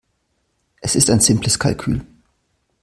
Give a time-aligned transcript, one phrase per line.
[0.77, 2.03] Es ist ein simples Kalkül.